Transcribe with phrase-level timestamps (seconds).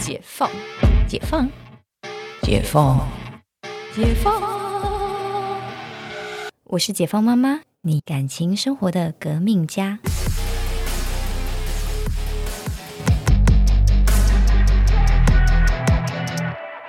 [0.00, 0.50] 解放，
[1.06, 1.48] 解放，
[2.42, 3.06] 解放，
[3.94, 4.42] 解放。
[6.64, 9.98] 我是解放妈妈，你感情生活的革命家。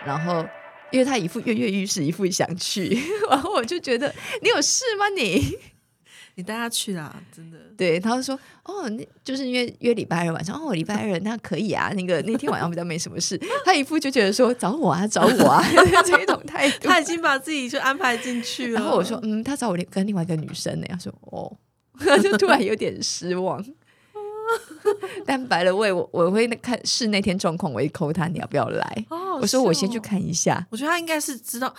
[0.05, 0.45] 然后，
[0.91, 2.97] 因为他一副跃跃欲试，一副想去，
[3.29, 5.57] 然后我就觉得你有事吗你？
[6.35, 7.57] 你带他去啦，真的。
[7.77, 13.39] 对，他就说哦，那就是因为约礼拜二晚上，哦，礼拜二那可以啊，那个那天晚上比较没什么事。
[13.65, 15.63] 他一副就觉得说找我啊，找我啊
[16.05, 16.87] 这一种态度。
[16.87, 18.79] 他已经把自己就安排进去了。
[18.79, 20.85] 然后我说嗯，他找我跟另外一个女生呢。
[20.89, 21.51] 他说哦，
[22.21, 23.63] 就突然有点失望。
[25.25, 29.05] 但白了我，我我会看是那天状况，我会扣他，你要不要来？
[29.09, 30.67] 哦，我说我先去看一下。
[30.69, 31.73] 我觉得他应该是知道，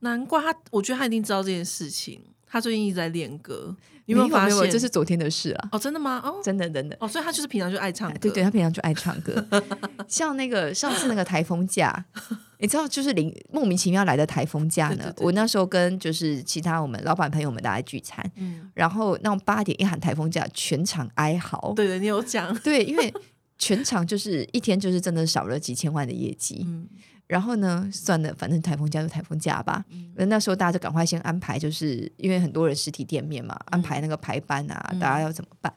[0.00, 2.22] 难怪他，我觉得他一定知道这件事情。
[2.50, 3.74] 他最近一直在练歌，
[4.06, 4.70] 你有没有发现？
[4.70, 5.68] 这是昨天的事啊！
[5.72, 6.20] 哦，真的吗？
[6.24, 6.96] 哦，真的，真的。
[7.00, 8.18] 哦，所以他就是平常就爱唱歌。
[8.20, 9.44] 对对，他平常就爱唱歌。
[10.08, 12.04] 像那个上次那个台风假，
[12.58, 15.12] 你知道，就是零莫名其妙来的台风假呢。
[15.18, 21.72] 我那时候跟就是其他我们老板朋友们大家聚餐，嗯，然后那种八点一喊台风假，全场哀嚎。
[21.76, 22.54] 对对，你有讲。
[22.60, 23.12] 对，因为
[23.58, 26.62] 全场就是一天就是真的少了几千万的业绩。
[26.66, 26.88] 嗯。
[27.26, 27.86] 然后呢？
[27.92, 29.84] 算了，反正台风假就台风假吧。
[30.14, 35.70] 那那时候大家就赶快先安排，就是因为很多人实体店面嘛，安排那个排班啊，大家要怎么办？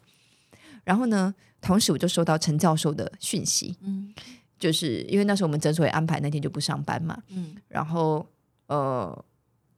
[0.86, 4.14] 然后呢，同时我就收到陈教授的讯息，嗯，
[4.58, 8.26] 就是因为那时候我们诊所也安排那天就不上班嘛，嗯，然后
[8.68, 9.26] 呃，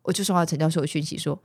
[0.03, 1.41] 我就收到陈教授的讯息说，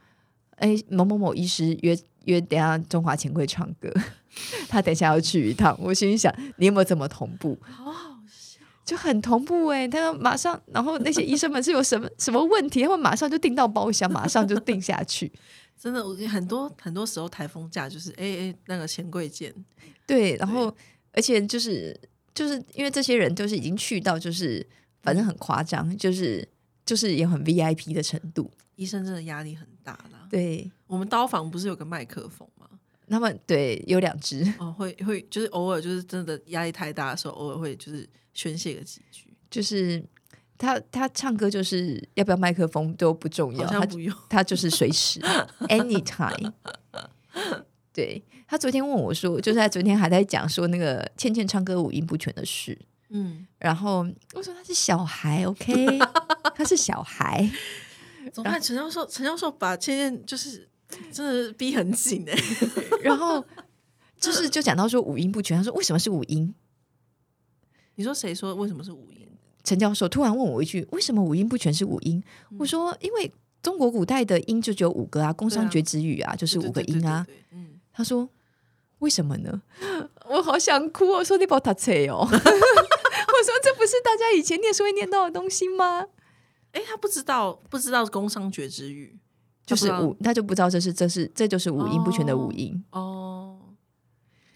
[0.57, 1.99] 哎，某某某医师约
[2.29, 3.93] 约等下中华钱柜唱歌，
[4.69, 5.77] 他等下要去一趟。
[5.81, 7.59] 我心里想，你有没有这么同步？
[7.63, 15.33] 好好笑就很同步哎，他马上，然后那些医生们是有什么 什么问题，他们马上就订到包厢，马上就订下去。
[15.79, 19.55] 真的，我很多很多时候台风假就是哎哎那个钱柜见，
[20.07, 20.75] 对，然后
[21.13, 21.99] 而且就是
[22.35, 24.67] 就是因为这些人就是已经去到就是
[25.03, 26.47] 反正很夸张，就是
[26.85, 30.27] 就是也很 VIP 的程度，医生真的压力很大啦。
[30.31, 32.67] 对，我们刀房不是有个麦克风吗？
[33.11, 38.09] 他们对有两只哦，会会就是偶尔就是真的压力太大的时候，偶尔会就是。
[38.35, 40.01] 宣泄个几句，就是
[40.57, 45.19] 他他唱歌就是要不要麦克风都不重要，他不用，他就是随时
[45.67, 46.53] anytime。
[47.93, 52.79] 对他昨天问我说，就是他昨天还在讲说那个倩倩唱歌五音不全的事，
[53.09, 55.99] 嗯，然后我说他是小孩，OK，
[56.55, 57.51] 他是小孩。
[58.33, 58.61] 怎么办？
[58.61, 60.69] 陈教授，陈教授把倩倩就是
[61.13, 62.35] 真的逼很紧哎，
[63.03, 63.45] 然后
[64.19, 66.55] 就是就讲到说五音不全，他说为什么是五音？
[67.97, 69.29] 你说谁说为什么是五音？
[69.65, 72.23] 陈教授突然问我一句：“为什么五音不全是五音？”
[72.59, 73.31] 我说：“因为
[73.61, 78.29] 中国古代的音就只有五个啊，宫商角徵羽啊，就是五个音啊。”嗯，他说
[79.01, 79.61] ：“为什么呢？”
[80.31, 82.39] 我好想哭， 我说：“你把他扯哦！”我说
[83.63, 86.07] ：“这不是大家以前念书会念到的东西吗？”
[86.73, 89.19] 哎，他不知道，不知道工商角徵羽
[89.67, 93.57] 就是五，他就不知道这是这是这就是五音不全的五音哦。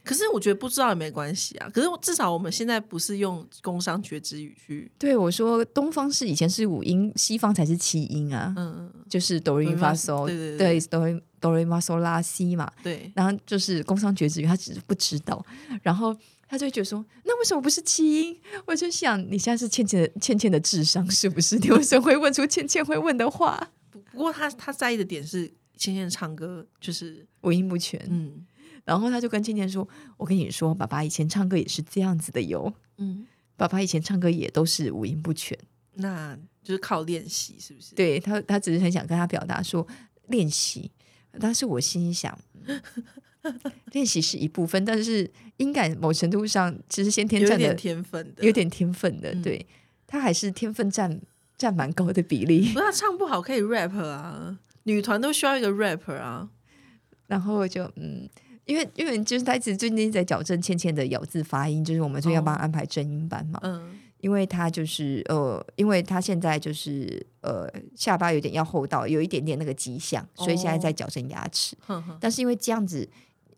[0.05, 1.71] 可是我觉得不知道也没关系啊。
[1.73, 8.53] 可是至少我们现在不是用工商绝之语去对我说，东方是以前是五音，西方才是七音啊。
[8.57, 12.69] 嗯嗯，就是哆瑞咪发嗦，对对哆瑞哆瑞咪嗦拉西嘛。
[12.83, 15.41] 对，然后就是工商绝之语，他只是不知道，
[15.83, 16.13] 然后
[16.49, 18.41] 他就觉得说，那为什么不是七音？
[18.67, 21.59] 我就想，你现在是倩倩的倩倩的智商是不是？
[21.59, 23.73] 你为什么会问出倩倩会问的话？
[24.13, 28.47] 不过他他在意的点是倩倩唱歌就是五音不全，嗯。
[28.85, 32.73] 然后他就跟倩倩说：“我跟你说，爸爸以前唱歌也是这样子的哟。
[32.99, 33.27] 嗯，
[33.57, 35.59] 爸爸以前唱歌也都是五音不全，
[35.95, 37.97] 那就是靠练习，是不是？
[37.97, 39.85] 对他，他只是很想跟他表达说
[40.29, 40.93] 练习。
[41.41, 42.39] 但是我心里想，
[43.93, 49.35] 练习是一部分，但是音感某程度上其实先天占的天分的，有点天分的。
[49.43, 49.67] 对
[50.07, 51.21] 他还是天分占
[51.57, 52.73] 占蛮高的比例。
[52.73, 56.49] 不是他唱不好可以 rap 啊，女团都需要一个 rapper 啊。
[57.27, 58.29] 然后就嗯。”
[58.65, 63.59] 因为因为就是他一直最近在矫正倩倩的咬字发音，就是我们就要帮他安排正音班嘛。
[63.65, 71.77] 嗯，因为他就是呃，因为他现在就是呃下巴有点要厚道，有一点点那个迹象，所以现在在矫正牙齿。
[72.21, 73.07] 但是因为这样子，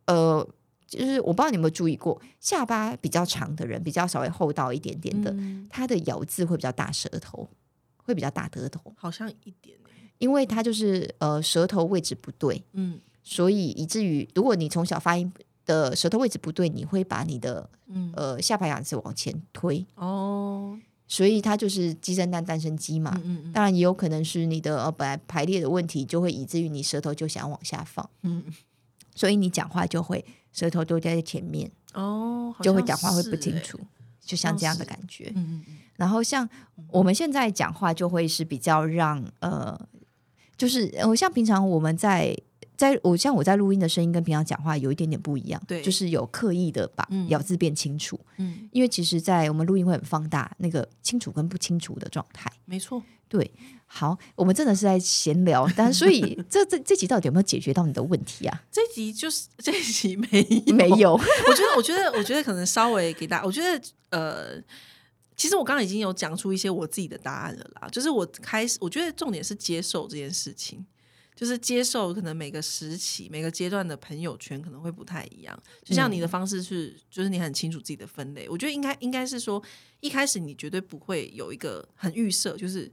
[0.06, 0.47] 呃，
[0.87, 5.35] 就是我不知道你有没有注意过，下巴比较长的人，比较稍微厚道一点点的，
[5.69, 7.49] 他的咬字会比较大舌头，
[7.97, 9.77] 会比较大舌头，好像一点，
[10.19, 12.62] 因为他就是呃舌头位置不对。
[12.73, 13.01] 嗯。
[13.27, 15.33] 所以以至于，如果你从小发音
[15.65, 17.67] 的舌头位置不对，你会把你的
[18.15, 20.79] 呃下巴牙齿往前推哦。
[21.09, 23.19] 所以它就是鸡生蛋，蛋生鸡嘛。
[23.25, 28.07] 嗯当然也有可能是你的呃本来排列的问题，就会以至于你舌头就想往下放。
[28.21, 28.45] 嗯，
[29.14, 33.78] 所以你讲话就会舌头都在前面哦，就会讲话会不清楚。
[34.20, 35.31] 就像这样的感觉。
[35.37, 36.49] 嗯嗯嗯，然后像
[36.88, 39.78] 我们现在讲话就会是比较让呃，
[40.56, 42.34] 就是呃，像平常我们在
[42.76, 52.50] 在我像我在录音的声音跟平常讲话有一点点不一样，对就是有刻意的把嗯咬字变清楚，嗯，因为其实，在我们录音会很放大那个清楚跟不清楚的状态。
[52.65, 53.03] 没错。
[53.26, 53.50] 对，
[53.87, 58.62] 好，我们真的是在闲聊，但所以这这这集到底有没有解决到你的问题啊？
[58.71, 64.62] 这集就是这一集没有没有，我觉得，我觉得，我觉得可能稍微给大家，我觉得呃，
[65.37, 67.88] 其实我刚刚已经有讲出一些我自己的答案了啦。
[67.88, 70.85] 就是我开始，我觉得重点是接受这件事情，
[71.35, 75.63] 就是接受可能每个时期、每个阶段的朋友圈可能会不太一样。
[75.83, 78.49] 就像你的方式是，就是你很清楚自己的分类。
[78.49, 79.63] 我觉得应该应该是说，
[80.01, 82.93] 一开始你绝对不会有一个很预设，就是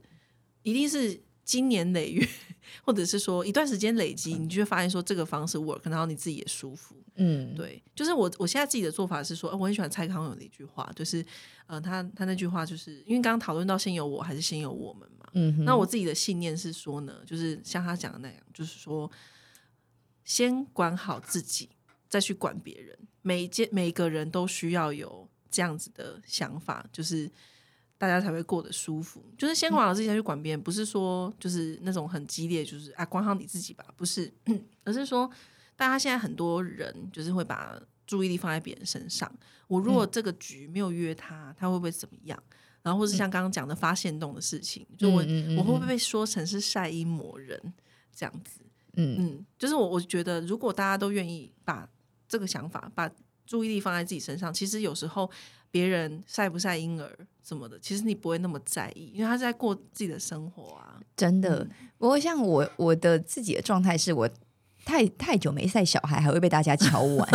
[0.62, 1.22] 一定是。
[1.44, 2.26] 经年累月，
[2.86, 6.94] 或者是说一段时间累积，你就会发现说这个方式 work，然后你自己也舒服。
[7.16, 11.22] 嗯，对，就是我我现在自己的做法是说，呃我很喜欢蔡康永的一句话，就是
[11.66, 19.10] 呃，他他那句话就是因为刚刚讨论到先有我还是先有我们嘛，嗯，那我自己的信念是说呢，就是像他讲的那样，就是说
[20.24, 21.68] 先管好自己，
[22.08, 22.98] 再去管别人。
[23.22, 27.30] 每一件每一个人都需要有这样子的想法，就是
[27.96, 29.24] 大家才会过得舒服。
[29.38, 34.32] 就是先管好自己，再去管别人，不是说就是那种很激烈，就是啊管好你自己吧，不是，
[34.84, 35.30] 而是说
[35.76, 39.32] 大家现在很多人就是会把注意力放在别人身上。
[39.68, 42.42] 我如果这个局没有约他，他会不会怎么样？
[42.82, 45.16] 然后或是像刚刚讲的发现动的事情，就我、
[45.56, 47.60] 我会不会被说成是晒阴魔人
[48.14, 48.60] 这样子？
[48.94, 51.88] 嗯嗯，就是我我觉得，如果大家都愿意把
[52.28, 53.10] 这个想法、把
[53.46, 55.30] 注意力放在自己身上，其实有时候
[55.70, 57.10] 别人晒不晒婴儿
[57.42, 61.00] 什么的，其实你不会那么在意，因为他是在过自己的生活啊。
[61.16, 61.66] 真的。
[61.96, 64.28] 不过像我我的自己的状态是我
[64.84, 67.28] 太太久没晒小孩，还会被大家敲碗。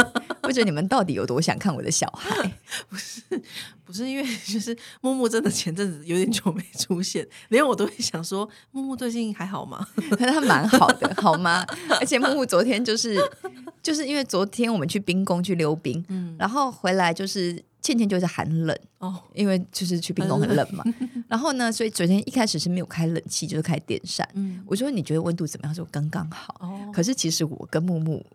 [0.44, 2.51] 我觉得你们到底有多想看我的小孩？
[2.89, 3.21] 不是
[3.83, 9.85] 不是因为就是木木真的前阵子有点久没出现，连我都会想说木木最近还好吗？
[10.19, 11.65] 他蛮好的， 好吗？
[11.99, 13.17] 而且木木昨天就是
[13.81, 20.83] 就是因为昨天我们去冰宫去溜冰，嗯，然后回来就是倩倩就是寒冷，哦，因为就是去冰宫很冷嘛。
[21.27, 24.27] 然后呢，所以昨天一开始是没有开冷气，就是开电扇。
[24.33, 25.73] 嗯，我说你觉得温度怎么样？
[25.73, 26.55] 他说刚刚好。
[26.59, 28.25] 哦，可是其实我跟木木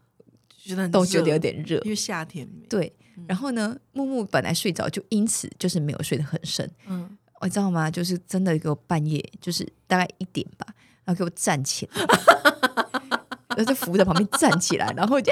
[0.59, 2.93] 觉得都觉得有点热，因为夏天没，对。
[3.29, 6.69] 然后呢，木木本来睡着，就因此就是没有睡得很深。
[6.87, 7.91] 嗯，我知道吗？
[7.91, 10.67] 就是真的给我半夜，就是大概一点吧，
[11.05, 11.93] 然后给我站起来，
[13.55, 15.31] 然后就扶在旁边站起来，然后就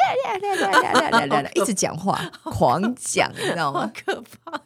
[1.54, 3.92] 一直讲话， 狂讲，你知道好吗？
[4.04, 4.60] 可怕，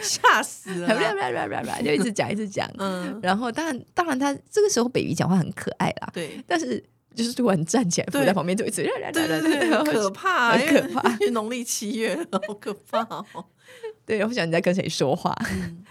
[0.00, 1.82] 吓死了啊。
[1.82, 2.70] 就一直讲，一直讲。
[2.78, 6.42] 嗯，然后当然，当然他这个时候 baby 讲话很可爱啦，对。
[6.46, 6.82] 但是
[7.14, 13.44] 就是突然站起来，伏在旁边就一直对对对， 很可怕，很可怕 因为农历七月，好可怕哦。
[14.06, 15.36] 对，我想你在跟谁说话。
[15.52, 15.84] 嗯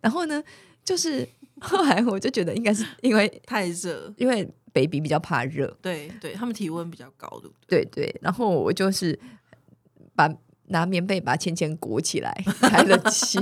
[0.00, 0.42] 然后呢，
[0.84, 1.24] 就是
[1.60, 7.84] 后来我就觉得应该是因为太热，因为 baby 比较怕热，对对，他们体温比较高，对不对？
[7.84, 9.16] 对对，然后我就是
[10.16, 10.28] 把
[10.66, 13.38] 拿棉被把芊芊裹起来，开了气。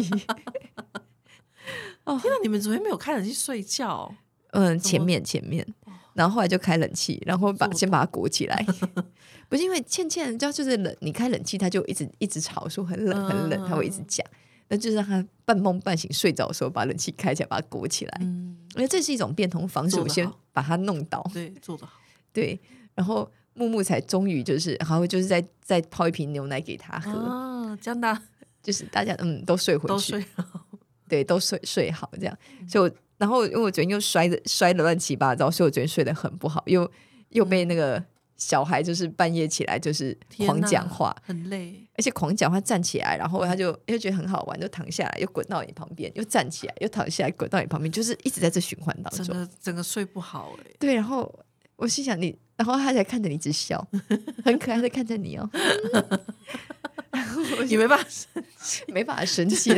[2.04, 4.14] 哦天哪，你们昨天没有开冷气睡觉？
[4.50, 5.66] 嗯，前面前面，
[6.14, 8.66] 然后后来就开冷气，然后把先把它裹起来。
[9.48, 14.24] 不是因为倩倩，就就是冷，你开冷气，她就一直一直吵说很冷很冷，她会一直讲。
[14.68, 18.18] 那就是让她半梦半醒睡着的时候，把冷气开起来，把它裹起来。
[18.20, 22.00] 嗯，因为这是一种变通方式，我先把它弄倒，对，做得好。
[22.32, 22.60] 对，
[22.94, 28.22] 然后木木才终于就是，然后就是再再泡一瓶牛奶给他喝，啊，这样大
[28.62, 30.66] 就是大家嗯都睡回去，都睡好。
[31.08, 32.38] 对，都睡睡好这样。
[32.68, 36.90] 所以我，然后因为我昨天又摔的摔的乱七八糟，所以我昨天睡得很不好，又
[37.28, 38.02] 又被那个
[38.38, 41.86] 小孩就是半夜起来就是狂讲话，很累。
[41.98, 49.26] 而且狂讲话站起来，然后他就又觉得很好玩，就躺下来，又滚到你旁边，又站起来，又躺下来，滚到你旁边，就是一直在这循环当中。
[49.26, 51.30] 整个整个睡不好哎、对，然后
[51.76, 53.86] 我心想你，然后他才看着你一直笑，
[54.42, 55.50] 很可爱的看着你哦，
[57.68, 58.06] 也没办法
[58.88, 59.70] 没办法生气，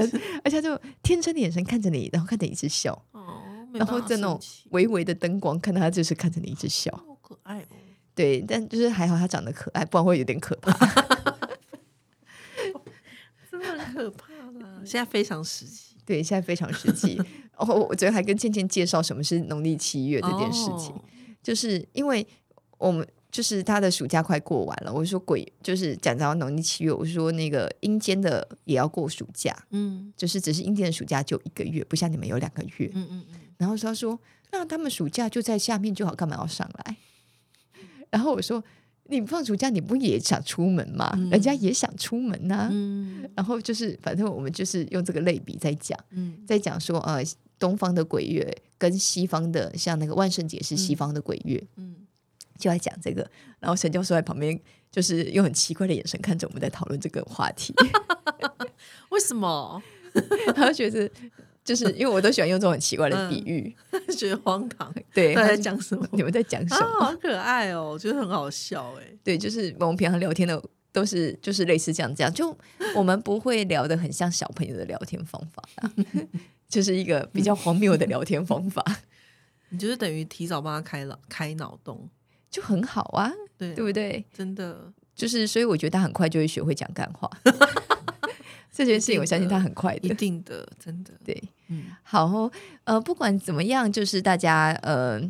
[0.44, 2.96] 而且他就天真的眼神看着你，然后看着你一直笑，
[3.72, 6.90] 然后在那种微微的灯光，看到他就是看着你一直笑。
[7.06, 7.66] 好可爱哦。
[8.14, 10.72] 对，但就是还好他长得可爱，不然会有点可怕。
[13.50, 14.82] 真的很可怕啦！
[14.84, 17.20] 现在非常时期对，现在非常实际。
[17.56, 21.02] 哦，我昨天还跟倩倩介绍什么是农历七月这件事情，哦
[21.42, 22.26] 就是因为
[22.78, 32.90] 我们就是他的暑假快过完了，我说鬼就是讲到农历七月，我说那个阴间的也要过暑假，嗯就是只是阴间的暑假就一个月，不像你们有两个月。
[32.94, 34.18] 嗯嗯嗯，然后他说
[34.50, 36.96] 那他们暑假就在下面就好，干嘛要上来？
[38.10, 38.62] 然后我说
[39.04, 41.16] 你放暑假你不也想出门吗？
[41.30, 47.22] 人家也想出门呐、嗯然后就是，反正我们就是用这个类比在讲，嗯在讲说，呃，
[47.56, 48.44] 东方的鬼月
[48.76, 51.94] 跟西方的，像那个万圣节是西方的鬼月，嗯，
[52.58, 53.30] 就在讲这个。
[53.60, 57.72] 然后陈教授在旁边，就是用很奇怪的眼神看着我们在讨论这个话题，
[59.10, 59.80] 为什么
[60.56, 61.08] 他就觉得。
[61.64, 63.74] 就是因为我都喜欢用这种很奇怪的比喻，
[64.16, 64.92] 觉得荒唐？
[65.14, 66.06] 对，他 在讲什么？
[66.12, 67.00] 你们在讲什啊，么？
[67.06, 69.04] 好可爱哦，我觉得很好笑哎。
[69.22, 72.56] 对，就是我们平常聊天的都是就是类似这样这样，就
[72.94, 75.90] 我们不会聊的很像小朋友的聊天方法啊，
[76.68, 78.84] 就是一个比较荒谬的聊天方法，
[79.70, 82.08] 你就是等于提早帮他开脑开脑洞，
[82.50, 84.24] 就很好啊，对对不对？
[84.32, 87.30] 真的就是所以我觉得他很快就会学会讲干话，
[88.72, 90.14] 这件事情我相信他很快的一。
[90.14, 92.50] 定的，真的，对，嗯好哦，
[92.84, 95.20] 呃，不管怎么样，就是大家呃，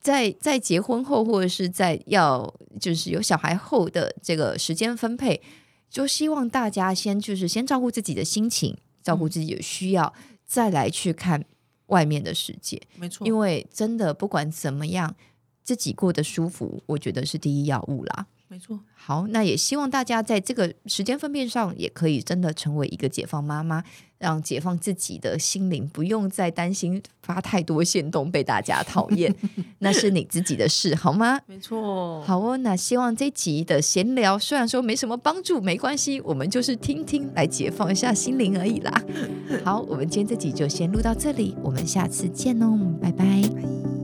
[0.00, 5.42] 在在结婚后或者是在要就是有小孩后的这个时间分配，
[5.90, 10.12] 就希望大家先就是先照顾自己的心情，照顾自己的需要，
[10.46, 11.44] 再来去看
[11.88, 12.80] 外面的世界。
[12.96, 15.14] 没错，因为真的不管怎么样，
[15.62, 18.26] 自己过得舒服，我觉得是第一要务啦。
[18.52, 23.82] 没错，好，那也希望大家在这个时间分辨上，也可以真的成为一个解放妈妈，
[24.18, 29.34] 让解放自己的心灵，不用再担心发太多线动被大家讨厌，
[29.80, 31.40] 那是你自己的事，好吗？
[31.46, 39.02] 没错，好哦，那希望这集的闲聊虽然说没什么帮助，没关系，我们就是听听来解放一下心灵而已啦。
[39.64, 43.24] 好，我们今天这集就先录到这里，我们下次见哦，拜拜。
[43.24, 44.01] 拜